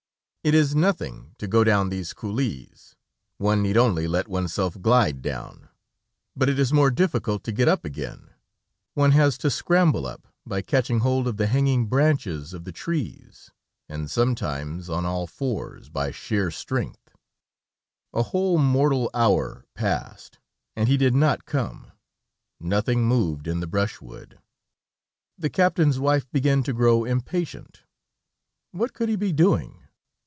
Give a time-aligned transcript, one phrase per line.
[0.43, 2.95] It is nothing to go down these coulées;
[3.37, 5.69] one need only let oneself glide down,
[6.35, 8.31] but it is more difficult to get up again;
[8.95, 13.51] one has to scramble up by catching hold of the hanging branches of the trees,
[13.87, 17.09] and sometimes on all fours, by sheer strength.
[18.11, 20.39] A whole mortal hour passed
[20.75, 21.91] and he did not come,
[22.59, 24.39] nothing moved in the brushwood.
[25.37, 27.83] The captain's wife began to grow impatient;
[28.71, 29.77] what could he be doing?